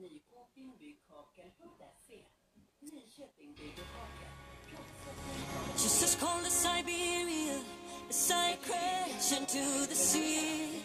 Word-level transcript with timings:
Bygger. 0.00 0.20
Just 5.76 6.02
as 6.02 6.14
cold 6.14 6.46
Siberia, 6.46 7.60
as 8.08 8.30
I 8.30 8.56
crash 8.66 9.32
into 9.32 9.86
the 9.88 9.94
sea. 9.94 10.82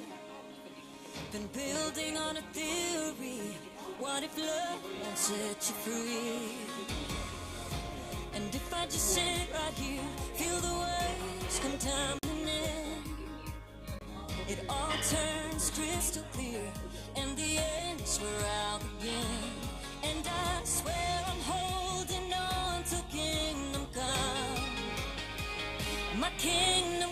Been 1.31 1.47
building 1.53 2.17
on 2.17 2.35
a 2.37 2.41
theory. 2.53 3.55
What 3.99 4.23
if 4.23 4.37
love 4.37 4.83
won't 5.01 5.17
set 5.17 5.67
you 5.67 5.75
free? 5.85 6.57
And 8.33 8.53
if 8.53 8.73
I 8.73 8.85
just 8.85 9.13
sit 9.13 9.47
right 9.53 9.73
here, 9.75 10.03
feel 10.33 10.59
the 10.59 10.73
waves 10.73 11.59
come 11.59 11.77
tumbling 11.77 12.24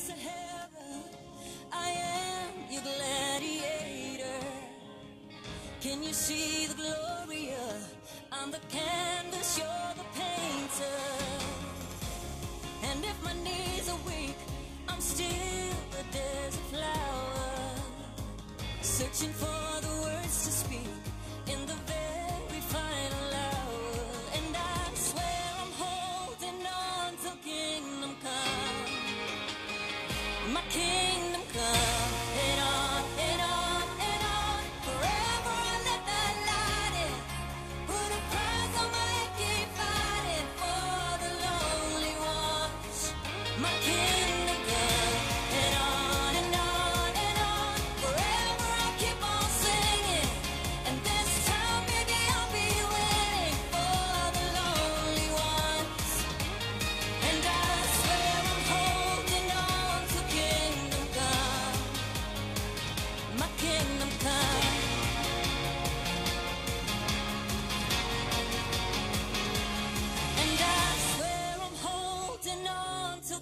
Sahara. 0.00 0.88
I 1.70 1.90
am 1.90 2.72
your 2.72 2.82
gladiator. 2.82 4.40
Can 5.82 6.02
you 6.02 6.14
see 6.14 6.66
the 6.66 6.74
Gloria 6.74 7.66
on 8.32 8.50
the 8.50 8.60
canvas? 8.70 9.58
You're 9.58 9.94
the 10.00 10.06
painter. 10.18 11.00
And 12.84 13.04
if 13.04 13.22
my 13.22 13.34
knees 13.44 13.90
are 13.90 14.00
weak, 14.06 14.36
I'm 14.88 15.00
still 15.02 15.76
a 16.00 16.04
desert 16.12 16.66
flower. 16.72 17.74
Searching 18.80 19.34
for 19.34 19.49
My 30.52 30.60
king. 30.68 30.99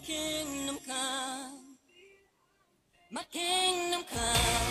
kingdom 0.05 0.79
come. 0.87 1.77
My 3.11 3.23
kingdom 3.33 4.05
come. 4.13 4.68